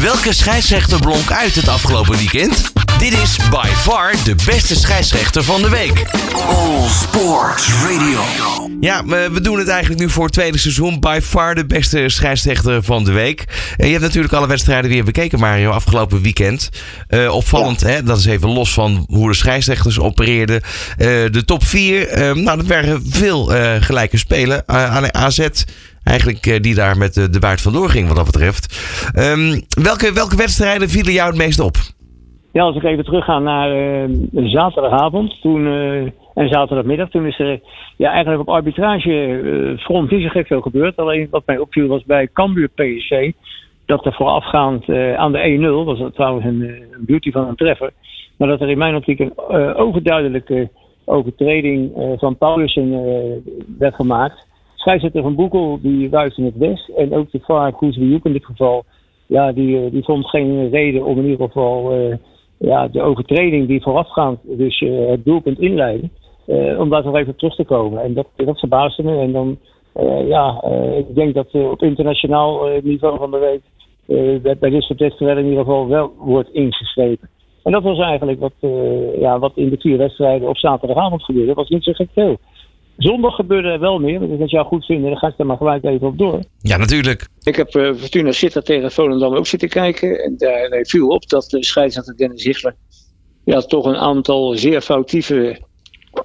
Welke 0.00 0.32
scheidsrechter 0.32 1.00
blonk 1.00 1.30
uit 1.30 1.54
het 1.54 1.68
afgelopen 1.68 2.16
weekend? 2.16 2.70
Dit 2.98 3.12
is 3.12 3.36
by 3.50 3.66
far 3.66 4.14
de 4.24 4.34
beste 4.46 4.74
scheidsrechter 4.74 5.44
van 5.44 5.62
de 5.62 5.68
week. 5.68 6.06
All 6.32 6.88
Sports 6.88 7.72
Radio. 7.72 8.67
Ja, 8.80 9.04
we, 9.04 9.40
doen 9.40 9.58
het 9.58 9.68
eigenlijk 9.68 10.00
nu 10.00 10.08
voor 10.08 10.24
het 10.24 10.32
tweede 10.32 10.58
seizoen. 10.58 11.00
By 11.00 11.18
far 11.22 11.54
de 11.54 11.66
beste 11.66 12.08
scheidsrechter 12.08 12.82
van 12.82 13.04
de 13.04 13.12
week. 13.12 13.72
En 13.76 13.86
je 13.86 13.92
hebt 13.92 14.04
natuurlijk 14.04 14.32
alle 14.32 14.46
wedstrijden 14.46 14.90
weer 14.90 15.04
bekeken, 15.04 15.38
Mario, 15.38 15.70
afgelopen 15.70 16.22
weekend. 16.22 16.70
Eh, 17.08 17.34
opvallend, 17.34 17.80
hè? 17.80 18.02
dat 18.02 18.18
is 18.18 18.26
even 18.26 18.48
los 18.48 18.72
van 18.72 19.06
hoe 19.08 19.28
de 19.28 19.34
scheidsrechters 19.34 20.00
opereerden. 20.00 20.60
Eh, 20.62 21.06
de 21.30 21.42
top 21.44 21.62
4, 21.62 22.08
nou, 22.34 22.56
dat 22.56 22.66
waren 22.66 23.02
veel 23.06 23.54
eh, 23.54 23.82
gelijke 23.82 24.16
spelen. 24.16 24.62
AZ 25.12 25.48
eigenlijk 26.08 26.46
eh, 26.46 26.60
die 26.60 26.74
daar 26.74 26.96
met 26.96 27.14
de, 27.14 27.30
de 27.30 27.38
baard 27.38 27.60
vandoor 27.60 27.88
ging 27.88 28.06
wat 28.06 28.16
dat 28.16 28.26
betreft. 28.26 28.78
Ehm, 29.14 29.60
welke, 29.82 30.12
welke 30.12 30.36
wedstrijden 30.36 30.88
vielen 30.88 31.12
jou 31.12 31.28
het 31.28 31.38
meest 31.38 31.60
op? 31.60 31.76
Ja, 32.52 32.62
als 32.62 32.76
ik 32.76 32.82
even 32.82 33.04
terugga 33.04 33.38
naar 33.38 33.76
uh, 33.76 34.50
zaterdagavond 34.52 35.40
toen, 35.40 35.66
uh, 35.66 36.10
en 36.38 36.48
zaterdagmiddag, 36.48 37.10
toen 37.10 37.26
is 37.26 37.38
er 37.38 37.60
ja, 37.96 38.10
eigenlijk 38.10 38.40
op 38.40 38.48
arbitrage 38.48 39.76
front 39.78 40.10
niet 40.10 40.30
zo 40.32 40.42
veel 40.42 40.60
gebeurd. 40.60 40.96
Alleen 40.96 41.28
wat 41.30 41.46
mij 41.46 41.58
opviel 41.58 41.86
was 41.86 42.04
bij 42.04 42.28
Cambuur 42.32 42.68
PSC, 42.68 43.32
dat 43.86 44.06
er 44.06 44.12
voorafgaand 44.12 44.88
aan 45.16 45.32
de 45.32 45.82
1-0, 45.82 45.84
was 45.84 45.98
dat 45.98 46.14
trouwens 46.14 46.44
een, 46.44 46.60
een, 46.60 47.04
beauty 47.06 47.30
van 47.30 47.48
een 47.48 47.56
treffer, 47.56 47.90
maar 48.36 48.48
dat 48.48 48.60
er 48.60 48.68
in 48.68 48.78
mijn 48.78 48.96
optiek 48.96 49.18
een 49.18 49.38
overduidelijke 49.74 50.68
overtreding 51.04 51.92
van 52.18 52.36
Paulussen 52.36 52.90
werd 53.78 53.94
gemaakt 53.94 54.46
scheidsrechter 54.78 55.22
van 55.22 55.34
Boekel 55.34 55.78
die 55.82 56.08
in 56.10 56.44
het 56.44 56.56
west. 56.56 56.88
En 56.88 57.14
ook 57.14 57.30
de 57.30 57.40
VAR 57.42 57.72
Koesbejoek 57.72 58.24
in 58.24 58.32
dit 58.32 58.44
geval. 58.44 58.84
Ja, 59.26 59.52
die, 59.52 59.84
eh, 59.84 59.90
die 59.90 60.04
vond 60.04 60.28
geen 60.28 60.70
reden 60.70 61.04
om 61.04 61.18
in 61.18 61.24
ieder 61.24 61.46
geval 61.46 61.92
ja, 62.58 62.88
de 62.88 63.02
overtreding 63.02 63.68
die 63.68 63.82
voorafgaand 63.82 64.38
dus 64.42 64.78
het 64.80 65.24
doelpunt 65.24 65.58
inleiden. 65.58 66.10
Uh, 66.48 66.80
om 66.80 66.88
daar 66.88 67.04
nog 67.04 67.16
even 67.16 67.36
terug 67.36 67.54
te 67.54 67.64
komen. 67.64 68.02
En 68.02 68.14
dat, 68.14 68.26
dat 68.36 68.58
verbaasde 68.58 69.02
me. 69.02 69.18
En 69.18 69.32
dan, 69.32 69.58
ja, 70.26 70.64
ik 70.98 71.14
denk 71.14 71.34
dat 71.34 71.54
op 71.54 71.82
internationaal 71.82 72.68
niveau 72.82 73.18
van 73.18 73.30
de 73.30 73.38
week 73.38 73.60
bij, 74.42 74.58
bij 74.58 74.70
dit 74.70 74.82
soort 74.82 74.98
wedstrijden 74.98 75.42
in 75.44 75.48
ieder 75.48 75.64
geval 75.64 75.88
wel 75.88 76.12
wordt 76.18 76.52
ingeschreven. 76.52 77.28
En 77.62 77.72
dat 77.72 77.82
was 77.82 77.98
eigenlijk 77.98 78.40
wat, 78.40 78.52
ja, 79.18 79.38
wat 79.38 79.52
in 79.54 79.68
de 79.68 79.76
vier 79.78 79.98
wedstrijden 79.98 80.48
op 80.48 80.56
zaterdagavond 80.56 81.24
gebeurde. 81.24 81.46
Dat 81.46 81.56
was 81.56 81.68
niet 81.68 81.84
zo 81.84 81.92
gek 81.92 82.08
veel. 82.14 82.38
Zondag 82.96 83.34
gebeurde 83.34 83.68
er 83.68 83.80
wel 83.80 83.98
meer. 83.98 84.20
Dus 84.20 84.40
als 84.40 84.50
jou 84.50 84.66
goed 84.66 84.84
vinden, 84.84 85.10
dan 85.10 85.18
ga 85.18 85.26
ik 85.26 85.38
er 85.38 85.46
maar 85.46 85.56
gelijk 85.56 85.84
even 85.84 86.06
op 86.06 86.18
door. 86.18 86.40
Ja, 86.58 86.76
natuurlijk. 86.76 87.28
Ik 87.42 87.56
heb 87.56 87.74
uh, 87.74 87.94
Fortuna 87.94 88.32
Sittard 88.32 88.64
tegen 88.64 88.90
Volendam 88.90 89.34
ook 89.34 89.46
zitten 89.46 89.68
kijken. 89.68 90.24
En 90.24 90.34
daar 90.36 90.84
viel 90.86 91.08
op 91.08 91.28
dat 91.28 91.44
de 91.50 91.64
scheidsrechter 91.64 92.16
Dennis 92.16 92.42
Ziegler 92.42 92.74
ja, 93.44 93.60
toch 93.60 93.84
een 93.84 93.96
aantal 93.96 94.52
zeer 94.52 94.80
foutieve 94.80 95.58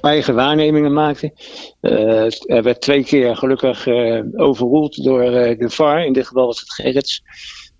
eigen 0.02 0.36
waarnemingen 0.36 0.94
maakte. 0.94 1.34
Uh, 1.82 2.52
er 2.56 2.64
werd 2.64 2.82
twee 2.82 3.04
keer 3.04 3.36
gelukkig 3.36 3.86
uh, 3.86 4.22
overroeld 4.36 5.04
door 5.04 5.22
de 5.32 5.70
VAR. 5.70 6.06
In 6.06 6.14
dit 6.14 6.28
geval 6.28 6.46
was 6.46 6.60
het 6.60 6.74
Gerrits. 6.74 7.24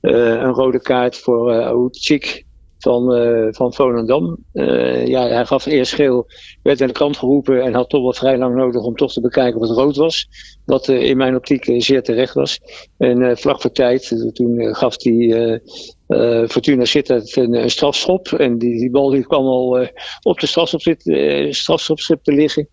een 0.02 0.54
rode 0.54 0.82
kaart 0.82 1.18
voor 1.18 1.54
uh, 1.54 1.66
Oudchik 1.66 2.46
van, 2.84 3.18
uh, 3.18 3.48
van 3.52 3.74
Volendam. 3.74 4.38
Uh, 4.54 5.08
ja, 5.08 5.28
hij 5.28 5.46
gaf 5.46 5.66
eerst 5.66 5.94
geel, 5.94 6.26
werd 6.64 6.82
aan 6.82 6.88
de 6.88 6.94
kant 6.94 7.18
geroepen 7.18 7.64
en 7.64 7.74
had 7.74 7.90
toch 7.90 8.02
wel 8.02 8.14
vrij 8.14 8.38
lang 8.38 8.56
nodig 8.56 8.82
om 8.82 8.96
toch 8.96 9.14
te 9.14 9.22
bekijken 9.22 9.60
wat 9.60 9.70
rood 9.70 9.96
was. 9.96 10.28
Wat 10.66 10.88
uh, 10.88 11.02
in 11.02 11.18
mijn 11.18 11.36
optiek 11.36 11.74
zeer 11.78 12.04
terecht 12.04 12.34
was. 12.34 12.60
En 12.98 13.38
vlak 13.38 13.62
voor 13.62 13.72
tijd, 13.72 14.32
toen 14.34 14.76
gaf 14.76 14.96
hij 15.04 15.62
Fortuna 16.48 16.86
Sittard 16.86 17.36
een, 17.36 17.70
strafschop. 17.70 18.28
En 18.28 18.58
die, 18.58 18.80
die 18.80 18.92
bal 18.92 19.10
die 19.10 19.28
kwam 19.28 19.46
al 19.46 19.88
op 20.22 20.40
de 20.40 20.48
strafschopschip 21.52 22.24
te 22.24 22.32
liggen. 22.32 22.68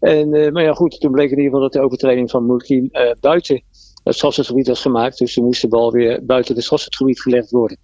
En, 0.00 0.52
maar 0.52 0.62
ja 0.62 0.72
goed, 0.72 1.00
toen 1.00 1.12
bleek 1.12 1.30
in 1.30 1.36
ieder 1.36 1.44
geval 1.44 1.60
dat 1.60 1.72
de 1.72 1.80
overtreding 1.80 2.30
van 2.30 2.44
Moerkien 2.46 2.90
buiten 3.20 3.62
het 4.04 4.14
strafschopgebied 4.14 4.66
was 4.66 4.80
gemaakt. 4.80 5.18
Dus 5.18 5.34
toen 5.34 5.44
moest 5.44 5.60
de 5.60 5.68
bal 5.68 5.92
weer 5.92 6.24
buiten 6.24 6.54
het 6.54 6.64
strafschopgebied 6.64 7.20
gelegd 7.20 7.50
worden. 7.50 7.78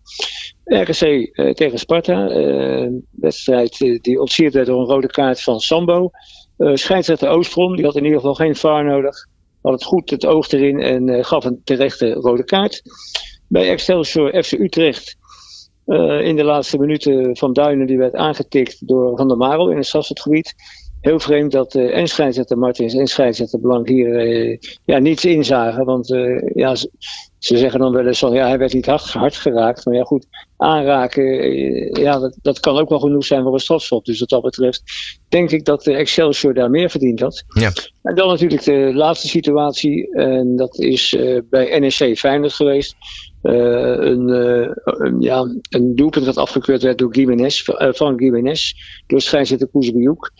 RKC 0.64 1.02
uh, 1.02 1.52
tegen 1.52 1.78
Sparta. 1.78 2.30
Uh, 2.30 2.88
wedstrijd 3.10 3.80
uh, 3.80 3.98
die 4.00 4.20
ontsierd 4.20 4.54
werd 4.54 4.66
door 4.66 4.80
een 4.80 4.86
rode 4.86 5.06
kaart 5.06 5.42
van 5.42 5.60
Sambo. 5.60 6.10
Uh, 6.58 6.74
scheidsrechter 6.74 7.28
Oostrom, 7.28 7.76
die 7.76 7.84
had 7.84 7.96
in 7.96 8.04
ieder 8.04 8.18
geval 8.18 8.34
geen 8.34 8.56
VAR 8.56 8.84
nodig. 8.84 9.26
Had 9.62 9.72
het 9.72 9.84
goed 9.84 10.10
het 10.10 10.26
oog 10.26 10.50
erin 10.50 10.80
en 10.80 11.24
gaf 11.24 11.44
een 11.44 11.60
terechte 11.64 12.12
rode 12.12 12.44
kaart. 12.44 12.82
Bij 13.48 13.70
Excelsior 13.70 14.42
FC 14.42 14.52
Utrecht 14.52 15.18
in 16.20 16.36
de 16.36 16.44
laatste 16.44 16.78
minuten 16.78 17.36
van 17.36 17.52
Duinen 17.52 17.86
die 17.86 17.98
werd 17.98 18.14
aangetikt 18.14 18.88
door 18.88 19.16
Van 19.16 19.28
der 19.28 19.36
Marel 19.36 19.70
in 19.70 19.76
het 19.76 19.86
strafschopgebied 19.86 20.54
heel 21.00 21.20
vreemd 21.20 21.52
dat 21.52 21.74
uh, 21.74 21.96
en 21.96 22.06
scheidsrechter 22.06 22.58
Martins 22.58 22.94
en 22.94 23.06
scheidsrechter 23.06 23.60
Blank 23.60 23.88
hier 23.88 24.26
uh, 24.26 24.58
ja, 24.84 24.98
niets 24.98 25.24
inzagen. 25.24 25.84
Want 25.84 26.10
uh, 26.10 26.42
ja, 26.54 26.74
ze, 26.74 26.90
ze, 27.38 27.58
zeggen 27.58 27.80
dan 27.80 27.92
wel 27.92 28.06
eens 28.06 28.18
van 28.18 28.32
ja, 28.32 28.46
hij 28.46 28.58
werd 28.58 28.72
niet 28.72 28.86
hard, 28.86 29.02
hard 29.02 29.36
geraakt. 29.36 29.84
Maar 29.84 29.94
ja, 29.94 30.02
goed, 30.02 30.26
aanraken, 30.56 31.24
ja, 32.00 32.18
dat, 32.18 32.36
dat 32.42 32.60
kan 32.60 32.78
ook 32.78 32.88
wel 32.88 32.98
genoeg 32.98 33.24
zijn 33.24 33.42
voor 33.42 33.52
een 33.52 33.60
strafschop. 33.60 34.04
Dus 34.04 34.20
wat 34.20 34.28
dat 34.28 34.42
betreft 34.42 34.82
denk 35.28 35.50
ik 35.50 35.64
dat 35.64 35.84
de 35.84 35.94
Excelsior 35.94 36.54
daar 36.54 36.70
meer 36.70 36.90
verdiend 36.90 37.20
had. 37.20 37.44
Ja. 37.48 37.72
En 38.02 38.14
dan 38.14 38.28
natuurlijk 38.28 38.64
de 38.64 38.90
laatste 38.94 39.28
situatie. 39.28 40.14
En 40.14 40.56
dat 40.56 40.78
is 40.78 41.16
bij 41.50 41.78
NEC 41.78 42.18
Feyenoord 42.18 42.52
geweest. 42.52 42.94
Uh, 43.42 43.96
een, 43.98 44.28
uh, 44.28 44.70
een, 44.84 45.20
ja, 45.20 45.54
een 45.70 45.94
doelpunt 45.94 46.24
dat 46.24 46.36
afgekeurd 46.36 46.82
werd 46.82 46.98
door 46.98 47.14
Gimenez, 47.14 47.68
uh, 47.68 47.92
van 47.92 48.18
Gimenez, 48.18 48.72
door 49.06 49.20
scheidsrechter 49.20 49.68
Koezebioek. 49.68 50.30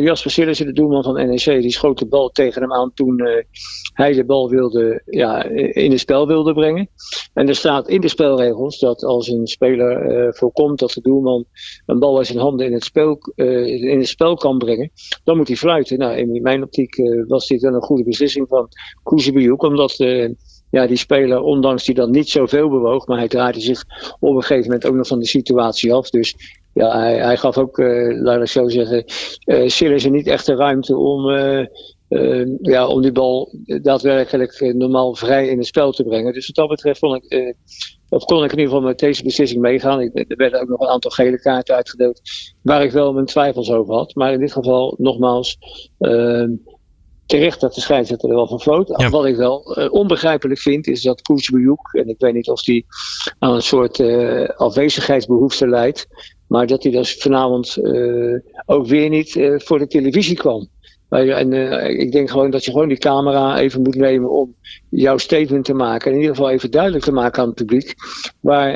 Jasper 0.00 0.30
Sillissen, 0.30 0.66
de 0.66 0.72
doelman 0.72 1.02
van 1.02 1.14
NEC, 1.14 1.44
die 1.44 1.70
schoot 1.70 1.98
de 1.98 2.06
bal 2.06 2.28
tegen 2.28 2.62
hem 2.62 2.72
aan 2.72 2.92
toen 2.94 3.22
hij 3.94 4.12
de 4.12 4.24
bal 4.24 4.50
wilde, 4.50 5.02
ja, 5.06 5.44
in 5.72 5.90
het 5.90 6.00
spel 6.00 6.26
wilde 6.26 6.54
brengen. 6.54 6.88
En 7.34 7.48
er 7.48 7.54
staat 7.54 7.88
in 7.88 8.00
de 8.00 8.08
spelregels 8.08 8.78
dat 8.78 9.04
als 9.04 9.28
een 9.28 9.46
speler 9.46 10.34
voorkomt 10.34 10.78
dat 10.78 10.90
de 10.90 11.00
doelman 11.00 11.44
een 11.86 11.98
bal 11.98 12.18
uit 12.18 12.26
zijn 12.26 12.38
handen 12.38 12.66
in 12.66 12.72
het 12.72 12.84
spel, 12.84 13.18
in 13.34 13.98
het 13.98 14.08
spel 14.08 14.34
kan 14.34 14.58
brengen, 14.58 14.90
dan 15.24 15.36
moet 15.36 15.48
hij 15.48 15.56
fluiten. 15.56 15.98
Nou, 15.98 16.16
in 16.16 16.42
mijn 16.42 16.62
optiek 16.62 16.96
was 17.26 17.46
dit 17.46 17.62
een 17.62 17.82
goede 17.82 18.04
beslissing 18.04 18.48
van 18.48 18.68
Koezebioek, 19.02 19.62
omdat 19.62 19.96
ja, 20.72 20.86
die 20.86 20.96
speler, 20.96 21.40
ondanks 21.40 21.84
die 21.84 21.94
dan 21.94 22.10
niet 22.10 22.28
zoveel 22.28 22.68
bewoog, 22.68 23.06
maar 23.06 23.18
hij 23.18 23.28
draaide 23.28 23.60
zich 23.60 23.84
op 24.20 24.34
een 24.34 24.42
gegeven 24.42 24.64
moment 24.64 24.86
ook 24.86 24.94
nog 24.94 25.06
van 25.06 25.18
de 25.18 25.26
situatie 25.26 25.92
af. 25.92 26.10
Dus 26.10 26.34
ja, 26.74 26.98
hij, 26.98 27.16
hij 27.16 27.36
gaf 27.36 27.58
ook, 27.58 27.78
uh, 27.78 28.22
laat 28.22 28.40
ik 28.40 28.46
zo 28.46 28.68
zeggen, 28.68 29.04
uh, 29.46 29.68
Silas 29.68 30.04
niet 30.04 30.26
echt 30.26 30.46
de 30.46 30.54
ruimte 30.54 30.96
om, 30.96 31.28
uh, 31.28 31.66
ja, 32.60 32.86
om 32.86 33.02
die 33.02 33.12
bal 33.12 33.54
daadwerkelijk 33.82 34.74
normaal 34.74 35.14
vrij 35.14 35.48
in 35.48 35.58
het 35.58 35.66
spel 35.66 35.92
te 35.92 36.04
brengen. 36.04 36.32
Dus 36.32 36.46
wat 36.46 36.56
dat 36.56 36.68
betreft 36.68 36.98
vond 36.98 37.24
ik, 37.24 37.54
of 38.08 38.24
kon 38.24 38.44
ik 38.44 38.52
in 38.52 38.58
ieder 38.58 38.72
geval 38.72 38.88
met 38.88 38.98
deze 38.98 39.22
beslissing 39.22 39.60
meegaan. 39.60 40.00
Ik, 40.00 40.30
er 40.30 40.36
werden 40.36 40.60
ook 40.60 40.68
nog 40.68 40.80
een 40.80 40.88
aantal 40.88 41.10
gele 41.10 41.40
kaarten 41.40 41.74
uitgedeeld 41.74 42.20
waar 42.62 42.82
ik 42.82 42.92
wel 42.92 43.12
mijn 43.12 43.26
twijfels 43.26 43.70
over 43.70 43.94
had. 43.94 44.14
Maar 44.14 44.32
in 44.32 44.40
dit 44.40 44.52
geval, 44.52 44.94
nogmaals, 44.98 45.58
terecht 47.32 47.60
dat 47.60 47.74
de 47.74 47.80
scheidsrechter 47.80 48.28
er 48.28 48.34
wel 48.34 48.46
van 48.46 48.60
floot. 48.60 49.08
Wat 49.10 49.26
ik 49.26 49.36
wel 49.36 49.78
uh, 49.78 49.92
onbegrijpelijk 49.92 50.60
vind, 50.60 50.86
is 50.86 51.02
dat 51.02 51.22
Koetsbejoek, 51.22 51.92
en 51.92 52.08
ik 52.08 52.16
weet 52.18 52.34
niet 52.34 52.48
of 52.48 52.62
die 52.62 52.86
aan 53.38 53.54
een 53.54 53.62
soort 53.62 53.98
uh, 53.98 54.48
afwezigheidsbehoefte 54.48 55.68
leidt, 55.68 56.06
maar 56.48 56.66
dat 56.66 56.82
hij 56.82 56.92
dus 56.92 57.14
vanavond 57.14 57.76
uh, 57.76 58.38
ook 58.66 58.86
weer 58.86 59.08
niet 59.08 59.40
voor 59.56 59.78
de 59.78 59.86
televisie 59.86 60.36
kwam. 60.36 60.68
En 61.08 61.52
ik 62.00 62.12
denk 62.12 62.30
gewoon 62.30 62.50
dat 62.50 62.64
je 62.64 62.70
gewoon 62.70 62.88
die 62.88 62.98
camera 62.98 63.58
even 63.58 63.82
moet 63.82 63.94
nemen 63.94 64.30
om 64.30 64.54
jouw 64.88 65.18
statement 65.18 65.64
te 65.64 65.74
maken. 65.74 66.06
En 66.06 66.16
in 66.16 66.20
ieder 66.20 66.36
geval 66.36 66.50
even 66.50 66.70
duidelijk 66.70 67.04
te 67.04 67.12
maken 67.12 67.42
aan 67.42 67.48
het 67.48 67.56
publiek. 67.56 67.94
Waar 68.40 68.70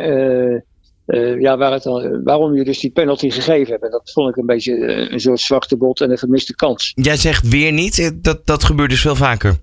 uh, 1.06 1.41
ja, 1.41 1.56
waar 1.56 1.73
het 1.73 1.82
dan, 1.82 2.23
waarom 2.25 2.55
je 2.55 2.64
dus 2.64 2.79
die 2.79 2.91
penalty 2.91 3.31
gegeven 3.31 3.73
hebt. 3.73 3.85
En 3.85 3.91
dat 3.91 4.12
vond 4.12 4.29
ik 4.29 4.37
een 4.37 4.47
beetje 4.47 4.76
uh, 4.76 5.11
een 5.11 5.20
soort 5.20 5.41
zwarte 5.41 5.76
bot 5.76 6.00
en 6.00 6.11
een 6.11 6.19
gemiste 6.19 6.55
kans. 6.55 6.93
Jij 6.94 7.17
zegt 7.17 7.49
weer 7.49 7.73
niet, 7.73 7.99
eh, 7.99 8.11
dat, 8.14 8.47
dat 8.47 8.64
gebeurt 8.64 8.91
dus 8.91 9.00
veel 9.00 9.17
vaker. 9.17 9.56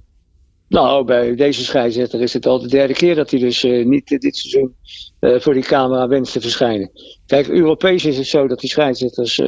Nou, 0.68 1.06
bij 1.06 1.36
deze 1.36 1.64
scheidsrechter 1.64 2.22
is 2.22 2.34
het 2.34 2.46
al 2.46 2.60
de 2.60 2.68
derde 2.68 2.94
keer 2.94 3.16
dat 3.16 3.32
hij 3.32 3.40
dus 3.40 3.64
uh, 3.64 3.86
niet 3.86 4.08
dit 4.08 4.38
seizoen 4.38 4.76
voor 5.20 5.54
die 5.54 5.64
camera 5.64 6.08
wenst 6.08 6.34
te 6.34 6.42
verschijnen. 6.42 6.92
Kijk, 7.26 7.48
Europees 7.48 8.06
is 8.06 8.18
het 8.18 8.28
zo 8.28 8.48
dat 8.48 8.60
die 8.60 8.70
scheidsrechters 8.70 9.42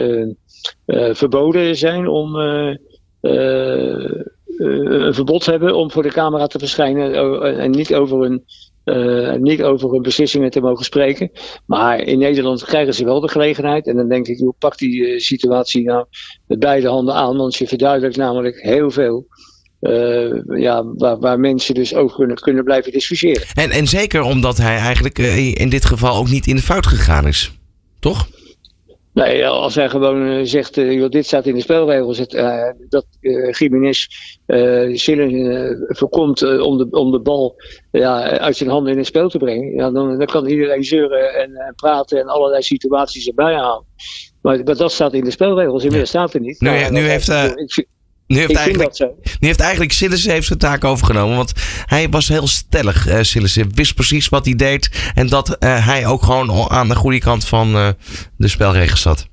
verboden 1.17 1.75
zijn 1.75 2.07
om 2.07 2.35
een 2.35 2.79
verbod 5.13 5.45
hebben 5.45 5.75
om 5.75 5.91
voor 5.91 6.03
de 6.03 6.11
camera 6.11 6.47
te 6.47 6.59
verschijnen 6.59 7.13
en 7.57 7.71
niet 7.71 7.93
over 7.93 8.25
een 8.25 8.43
uh, 8.85 9.33
niet 9.33 9.63
over 9.63 9.91
hun 9.91 10.01
beslissingen 10.01 10.49
te 10.49 10.61
mogen 10.61 10.85
spreken. 10.85 11.31
Maar 11.65 11.99
in 11.99 12.19
Nederland 12.19 12.63
krijgen 12.63 12.93
ze 12.93 13.05
wel 13.05 13.19
de 13.19 13.29
gelegenheid. 13.29 13.87
En 13.87 13.95
dan 13.95 14.09
denk 14.09 14.27
ik, 14.27 14.37
hoe 14.37 14.55
pak 14.59 14.77
die 14.77 14.99
uh, 14.99 15.19
situatie 15.19 15.83
nou 15.83 16.05
met 16.47 16.59
beide 16.59 16.87
handen 16.87 17.13
aan? 17.13 17.37
Want 17.37 17.55
je 17.55 17.67
verduidelijkt 17.67 18.17
namelijk 18.17 18.61
heel 18.61 18.91
veel. 18.91 19.27
ja, 20.57 20.83
waar, 20.83 21.19
waar 21.19 21.39
mensen 21.39 21.73
dus 21.73 21.95
over 21.95 22.15
kunnen, 22.15 22.35
kunnen 22.35 22.63
blijven 22.63 22.91
discussiëren. 22.91 23.47
En, 23.53 23.71
en 23.71 23.87
zeker 23.87 24.21
omdat 24.21 24.57
hij 24.57 24.77
eigenlijk 24.77 25.17
in 25.17 25.69
dit 25.69 25.85
geval 25.85 26.15
ook 26.15 26.29
niet 26.29 26.47
in 26.47 26.55
de 26.55 26.61
fout 26.61 26.87
gegaan 26.87 27.27
is, 27.27 27.51
toch? 27.99 28.27
Nee, 29.15 29.47
als 29.47 29.75
hij 29.75 29.89
gewoon 29.89 30.21
uh, 30.21 30.45
zegt, 30.45 30.77
uh, 30.77 31.09
dit 31.09 31.25
staat 31.25 31.45
in 31.45 31.55
de 31.55 31.61
spelregels, 31.61 32.17
het, 32.17 32.33
uh, 32.33 32.69
dat 32.89 33.05
uh, 33.21 33.51
Jiménez 33.51 34.07
Sillen 34.93 35.85
voorkomt 35.87 36.59
om, 36.59 36.77
de, 36.77 36.87
om 36.89 37.11
de 37.11 37.19
bal 37.19 37.55
ja, 37.91 38.37
uit 38.37 38.57
zijn 38.57 38.69
handen 38.69 38.91
in 38.91 38.97
het 38.97 39.07
spel 39.07 39.29
te 39.29 39.37
brengen, 39.37 39.73
ja, 39.73 39.91
dan, 39.91 40.17
dan 40.17 40.27
kan 40.27 40.47
iedereen 40.47 40.83
zeuren 40.83 41.33
en 41.33 41.73
praten 41.75 42.19
en 42.19 42.27
allerlei 42.27 42.61
situaties 42.61 43.27
erbij 43.27 43.53
halen. 43.53 43.85
Maar, 44.41 44.63
maar 44.63 44.75
dat 44.75 44.91
staat 44.91 45.13
in 45.13 45.23
de 45.23 45.31
spelregels, 45.31 45.83
inmiddels 45.83 46.11
ja. 46.11 46.19
staat 46.19 46.33
er 46.33 46.41
niet. 46.41 46.59
Nu, 46.59 46.69
nou, 46.69 46.91
nu 46.91 46.99
heeft, 46.99 47.29
ik, 47.29 47.87
nu 48.27 48.37
heeft, 48.37 48.55
eigenlijk, 48.55 48.99
nu 49.39 49.47
heeft 49.47 49.59
eigenlijk 49.59 49.93
heeft 49.93 50.47
zijn 50.47 50.59
taak 50.59 50.83
overgenomen. 50.83 51.35
Want 51.35 51.53
hij 51.85 52.09
was 52.09 52.27
heel 52.27 52.47
stellig, 52.47 53.07
uh. 53.07 53.65
Wist 53.73 53.95
precies 53.95 54.29
wat 54.29 54.45
hij 54.45 54.55
deed. 54.55 55.11
En 55.13 55.27
dat 55.27 55.57
uh, 55.59 55.85
hij 55.87 56.07
ook 56.07 56.23
gewoon 56.23 56.69
aan 56.69 56.87
de 56.87 56.95
goede 56.95 57.19
kant 57.19 57.45
van 57.45 57.75
uh, 57.75 57.89
de 58.37 58.47
spelregels 58.47 59.01
zat. 59.01 59.27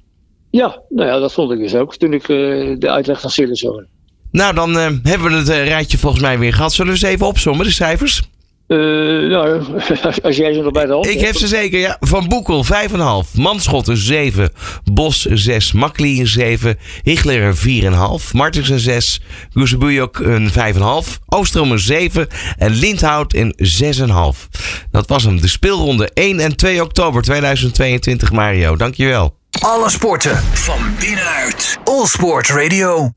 Ja, 0.50 0.82
nou 0.88 1.08
ja, 1.08 1.18
dat 1.18 1.32
vond 1.32 1.52
ik 1.52 1.58
dus 1.58 1.74
ook. 1.74 1.96
Toen 1.96 2.12
ik 2.12 2.26
de 2.26 2.90
uitleg 2.90 3.20
van 3.20 3.30
Sillissen 3.30 3.68
hoorde. 3.68 3.86
Nou, 4.30 4.54
dan 4.54 4.74
hebben 5.02 5.30
we 5.30 5.36
het 5.36 5.48
rijtje 5.48 5.98
volgens 5.98 6.22
mij 6.22 6.38
weer 6.38 6.52
gehad. 6.52 6.72
Zullen 6.72 6.92
we 6.92 6.98
eens 6.98 7.08
even 7.08 7.26
opzommen, 7.26 7.66
de 7.66 7.72
cijfers? 7.72 8.22
Uh, 8.72 9.30
nou, 9.30 9.62
als 10.22 10.36
jij 10.36 10.52
ze 10.54 10.60
nog 10.60 10.72
bij 10.72 10.86
de 10.86 10.92
hand 10.92 11.06
Ik 11.06 11.20
heb 11.20 11.36
ze 11.36 11.46
zeker, 11.46 11.78
ja. 11.78 11.96
Van 12.00 12.28
Boekel 12.28 12.64
5,5. 12.64 13.32
Manschotten 13.32 13.96
7. 13.96 14.50
Bos 14.92 15.22
6. 15.22 15.72
Makli 15.72 16.20
een 16.20 16.26
7. 16.26 16.78
Higler 17.02 17.42
een 17.42 17.92
4,5. 18.20 18.30
Martens 18.32 18.68
een 18.68 18.78
6. 18.78 19.20
Guzebujok 19.52 20.18
een 20.18 20.50
5,5. 20.50 20.54
Oostrom 21.26 21.72
een 21.72 21.78
7. 21.78 22.28
En 22.56 22.70
Lindhout 22.70 23.34
een 23.34 23.54
6,5. 23.56 24.48
Dat 24.90 25.08
was 25.08 25.22
hem. 25.22 25.40
De 25.40 25.48
speelronde 25.48 26.10
1 26.14 26.40
en 26.40 26.56
2 26.56 26.82
oktober 26.82 27.22
2022, 27.22 28.32
Mario. 28.32 28.76
Dankjewel. 28.76 29.36
Alle 29.60 29.90
sporten 29.90 30.36
van 30.52 30.94
binnenuit. 30.98 31.78
All 31.84 32.06
Sport 32.06 32.48
Radio. 32.48 33.12